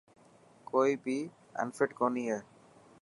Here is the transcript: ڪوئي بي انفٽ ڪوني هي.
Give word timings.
ڪوئي 0.69 0.93
بي 1.03 1.17
انفٽ 1.61 1.89
ڪوني 1.99 2.23
هي. 2.31 2.39